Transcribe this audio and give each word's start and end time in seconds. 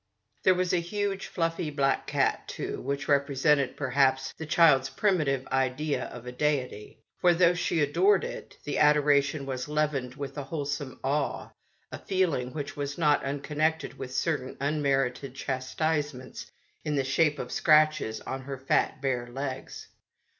There 0.41 0.55
was 0.55 0.73
a 0.73 0.79
huge, 0.79 1.27
fluffy 1.27 1.69
black 1.69 2.07
cat, 2.07 2.47
too, 2.47 2.81
which 2.81 3.07
represented, 3.07 3.77
perhaps, 3.77 4.33
the 4.35 4.47
child's 4.47 4.89
primi 4.89 5.25
tive 5.25 5.45
idea 5.51 6.05
of 6.05 6.25
a 6.25 6.31
deity; 6.31 6.97
for, 7.19 7.35
though 7.35 7.53
she 7.53 7.81
adored 7.81 8.23
it, 8.23 8.57
the 8.63 8.79
adoration 8.79 9.45
was 9.45 9.67
leavened 9.67 10.15
with 10.15 10.35
a 10.39 10.43
whole 10.45 10.65
some 10.65 10.99
awe, 11.03 11.49
a 11.91 11.99
feeling 11.99 12.51
which 12.51 12.75
was 12.75 12.97
not 12.97 13.23
uncon 13.23 13.57
nected 13.57 13.93
with 13.99 14.11
certain 14.11 14.57
unmerited 14.59 15.35
chastisements 15.35 16.49
in 16.83 16.95
the 16.95 17.03
shape 17.03 17.37
of 17.37 17.51
scratches 17.51 18.21
on 18.21 18.41
her 18.41 18.57
fat, 18.57 19.01
bare 19.03 19.27
legs. 19.27 19.87